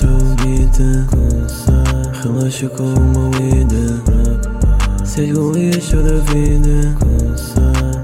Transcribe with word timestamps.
A 0.00 0.42
vida. 0.42 1.06
Relaxa 2.22 2.66
com 2.70 2.94
uma 2.94 3.30
vida. 3.36 4.02
Se 5.04 5.20
és 5.20 5.36
o 5.36 5.52
lixo 5.52 5.96
da 5.96 6.14
vida. 6.32 6.96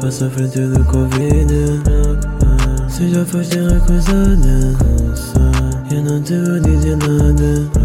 Passa 0.00 0.26
à 0.26 0.30
frente 0.30 0.60
do 0.60 0.84
Covid. 0.84 1.52
Se 2.88 3.08
já 3.08 3.24
foste 3.24 3.56
recusada. 3.56 4.76
Eu 5.90 6.02
não 6.04 6.22
te 6.22 6.36
vou 6.36 6.60
dizer 6.60 6.96
nada. 6.98 7.82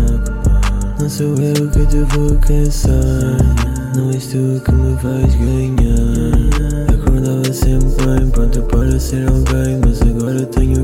Não 0.99 1.09
sou 1.09 1.35
eu 1.37 1.69
que 1.69 1.85
te 1.85 1.99
vou 2.15 2.35
cansar 2.39 3.37
Não 3.95 4.09
és 4.09 4.25
tu 4.27 4.59
que 4.65 4.71
me 4.71 4.95
vais 4.95 5.35
ganhar 5.35 6.33
Acordava 6.91 7.53
sempre 7.53 8.05
bem, 8.05 8.29
pronto 8.31 8.61
para 8.63 8.99
ser 8.99 9.27
alguém 9.29 9.79
Mas 9.85 10.01
agora 10.01 10.43
tenho 10.47 10.83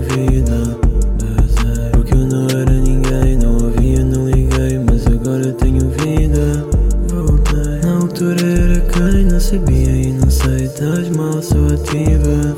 não 9.43 9.49
sabia 9.49 9.91
e 9.91 10.13
não 10.13 10.29
sei 10.29 10.65
Estás 10.65 11.09
mal, 11.09 11.41
sou 11.41 11.65
ativa 11.67 12.55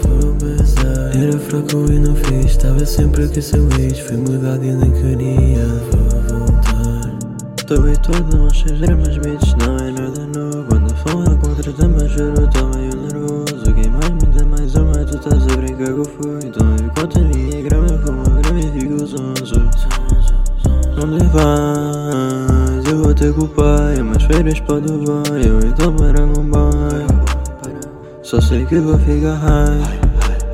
Era 1.19 1.39
fraco 1.39 1.91
e 1.91 1.99
não 1.99 2.15
fiz 2.15 2.51
Estava 2.51 2.85
sempre 2.85 3.23
a 3.23 3.27
que 3.27 3.41
ser 3.41 3.59
lixo 3.59 4.03
Fui 4.03 4.17
mudado 4.17 4.63
e 4.63 4.71
nem 4.71 4.91
queria 4.91 5.65
Vou 5.91 6.39
voltar. 6.39 7.11
Estou 7.57 7.77
habituado 7.79 8.35
a 8.35 8.37
manchas 8.37 8.79
dramas, 8.79 9.17
bitch, 9.17 9.53
não 9.65 9.77
é 9.77 9.91
nada 9.91 10.27
novo. 10.27 10.75
Ando 10.75 10.93
a 10.93 10.97
falar 10.97 11.35
contra 11.37 11.73
também 11.73 12.07
juro, 12.07 12.47
tô 12.51 12.67
meio 12.77 12.95
nervoso. 12.95 13.73
Quem 13.73 13.89
mais 13.89 14.09
me 14.11 14.37
dá 14.37 14.45
mais 14.45 14.75
uma, 14.75 14.93
tu 14.93 15.17
estás 15.17 15.43
a 15.43 15.57
brincar 15.57 15.91
com 15.91 16.05
fogo 16.05 16.39
Então 16.45 16.75
eu 16.75 16.91
conto 17.01 17.17
a 17.17 17.23
minha 17.23 17.61
grama, 17.63 17.87
fumo 18.05 18.21
a 18.21 18.41
grama 18.41 18.59
e 18.59 18.79
fico 18.79 18.97
zonzo. 19.07 19.61
Onde 21.01 22.54
vais? 23.05 23.05
Eu 23.05 23.05
vou 23.05 23.13
te 23.13 23.31
culpar, 23.31 23.99
umas 24.01 24.23
férias 24.23 24.59
para 24.61 24.79
Dubai 24.79 25.45
Eu 25.45 25.59
então 25.59 25.95
para 25.95 26.25
Mumbai 26.25 27.05
Só 28.23 28.41
sei 28.41 28.65
que 28.65 28.79
vou 28.79 28.97
ficar 28.99 29.35
high 29.35 29.81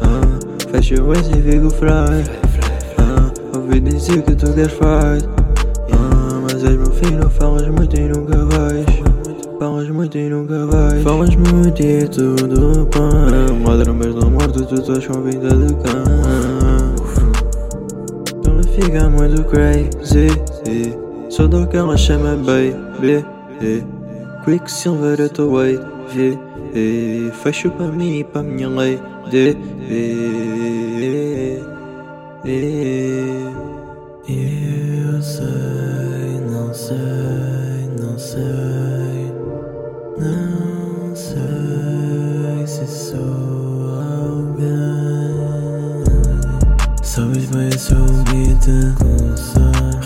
ah, 0.02 0.70
Fecho 0.72 1.04
o 1.04 1.14
e 1.14 1.24
fico 1.24 1.70
fry. 1.70 2.24
Ah, 2.98 3.32
Ouvi 3.56 3.80
dizer 3.80 4.22
que 4.24 4.36
tu 4.36 4.54
queres 4.54 4.74
fight 4.74 5.42
mas 6.44 6.64
és 6.64 6.76
meu 6.76 6.92
filho, 6.92 7.30
falas 7.30 7.68
muito 7.68 7.96
e 7.96 8.08
nunca 8.08 8.46
vais. 8.46 8.86
Falas 9.60 9.90
muito 9.90 10.18
e 10.18 10.30
nunca 10.30 10.66
vais. 10.66 11.04
Falas 11.04 11.36
muito 11.36 11.82
e 11.82 12.04
é 12.04 12.06
tudo 12.08 12.86
pão. 12.88 13.60
Madre, 13.64 13.92
mas 13.92 14.16
não 14.16 14.30
morto, 14.30 14.66
tu 14.66 14.76
estás 14.76 15.08
com 15.08 15.22
vida 15.22 15.50
de 15.50 15.74
cão. 15.76 16.04
Não 18.46 18.64
fica 18.64 19.10
muito 19.10 19.44
crazy 19.46 21.01
Só 21.32 21.48
dou 21.48 21.66
que 21.66 21.78
ela 21.78 21.96
chama 21.96 22.36
baby 22.36 23.26
Quicksilver 24.44 25.18
eu 25.18 25.30
tô 25.30 25.52
wavy 25.52 26.38
Fecho 27.42 27.72
para 27.72 27.88
mim 27.88 28.20
e 28.20 28.24
para 28.26 28.44
minha 28.44 28.68
lady 28.68 29.58
Eu 34.28 35.22
sei, 35.22 35.46
não 36.50 36.74
sei, 36.74 36.98
não 37.98 38.20
sei, 38.20 39.32
não 40.18 40.71
vida, 48.62 48.96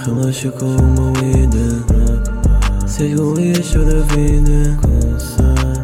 relaxa 0.05 0.51
com 0.51 0.65
uma 0.65 1.11
vida. 1.13 1.83
Se 2.87 3.03
és 3.03 3.19
o 3.19 3.33
lixo 3.33 3.79
da 3.79 3.99
vida, 4.15 4.77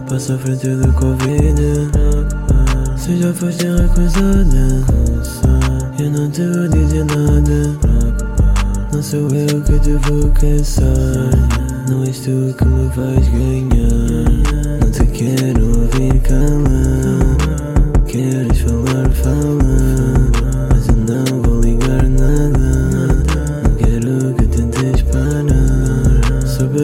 passa 0.07 0.35
à 0.35 0.37
frente 0.37 0.67
do 0.67 0.91
Covid. 0.93 1.61
Se 2.97 3.17
já 3.17 3.33
foste 3.33 3.65
recusada, 3.65 4.85
eu 5.99 6.11
não 6.11 6.29
te 6.29 6.45
vou 6.47 6.67
dizer 6.69 7.05
nada. 7.05 7.77
Não 8.93 9.01
sou 9.01 9.29
eu 9.29 9.61
que 9.61 9.79
te 9.79 9.93
vou 9.93 10.29
cansar 10.31 11.31
Não 11.89 12.03
és 12.03 12.19
tu 12.19 12.53
que 12.57 12.65
me 12.65 12.89
vais 12.89 13.27
ganhar 13.29 14.29
Não 14.81 14.91
te 14.91 15.05
quero 15.05 15.65
ouvir 15.65 16.19
calar 16.19 18.03
Queres 18.05 18.59
falar, 18.59 19.09
fala 19.11 19.60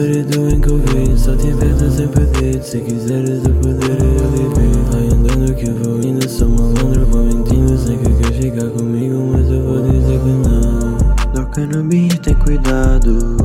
em 0.00 0.60
Covid 0.60 1.18
Só 1.18 1.34
te 1.36 1.48
peço 1.54 1.90
sem 1.90 2.08
pedir 2.08 2.62
Se 2.62 2.78
quiseres 2.80 3.44
o 3.44 3.50
poder 3.50 3.98
eu 4.00 4.30
viver. 4.30 4.76
Vai 4.90 5.06
andando 5.06 5.54
que 5.54 5.68
eu 5.68 5.74
vou 5.74 6.00
indo 6.00 6.28
Sou 6.28 6.48
malandro, 6.48 7.06
vou 7.06 7.24
mentindo. 7.24 7.76
Sei 7.76 7.96
que 7.96 8.12
queres 8.14 8.36
ficar 8.36 8.70
comigo 8.70 9.32
Mas 9.32 9.50
eu 9.50 9.62
vou 9.62 9.82
dizer 9.90 10.20
que 10.20 10.48
não. 10.48 10.98
Toca 11.32 11.66
no 11.66 11.82
beat, 11.84 12.18
tem 12.20 12.34
cuidado. 12.34 13.36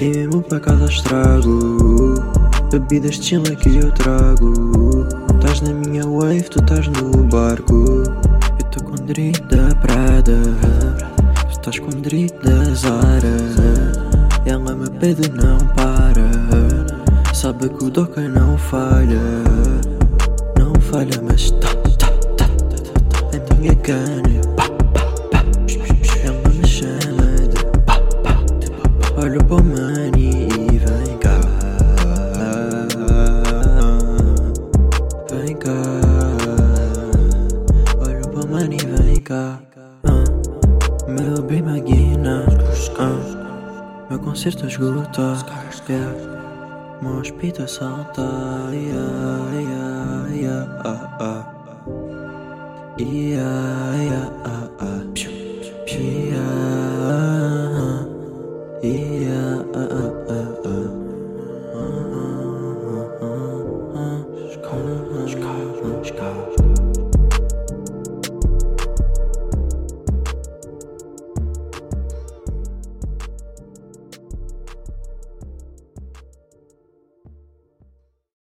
E 0.00 0.08
mesmo 0.08 0.42
pra 0.42 0.58
casa 0.60 0.86
estrago. 0.86 2.14
Bebida 2.70 3.08
estilo 3.08 3.44
que 3.56 3.76
eu 3.76 3.90
trago. 3.92 5.06
Tás 5.40 5.60
na 5.60 5.72
minha 5.72 6.06
wave, 6.06 6.42
tu 6.42 6.58
estás 6.58 6.88
no 6.88 7.22
barco. 7.24 7.74
Eu 7.74 8.64
tô 8.70 8.84
com 8.84 8.94
drip 9.06 9.40
da 9.42 9.74
Prada. 9.76 10.40
Tu 11.44 11.50
estás 11.52 11.78
com 11.78 11.90
drip 12.00 12.32
da 12.44 12.74
Zara 12.74 13.63
pede 15.04 15.30
não 15.32 15.58
para 15.76 16.24
Sabe 17.34 17.68
que 17.68 17.84
o 17.84 17.90
Doca 17.90 18.22
não 18.26 18.56
falha. 18.56 19.20
Não 20.58 20.72
falha 20.80 21.20
mas 21.22 21.50
tá, 21.50 21.68
tá, 21.98 22.06
tá, 22.38 22.46
tá, 22.46 22.46
tá 22.46 23.36
É 23.36 23.54
minha 23.60 23.76
cana 23.76 24.22
Olho 29.16 29.44
pro 29.44 29.62
money 29.62 30.48
e 30.72 30.78
vem 30.78 31.18
cá. 31.18 31.40
Vem 35.30 35.56
cá. 35.56 35.70
Olho 38.00 38.28
pro 38.28 38.48
money 38.48 38.78
e 38.80 39.02
vem 39.02 39.20
cá. 39.20 39.60
Uh, 40.04 41.10
Meu 41.10 41.42
bem 41.42 41.62
Meu 41.62 41.93
concerto 44.24 44.66
esgota 44.66 45.36
yeah. 45.88 46.14
Meu 47.02 47.18
hospital 47.18 47.68
salta 47.68 48.22
yeah, 48.72 49.50
yeah, 49.52 50.28
yeah, 50.34 50.64
uh, 50.84 51.22
uh. 51.22 51.44
Yeah, 52.96 54.02
yeah 54.02 54.44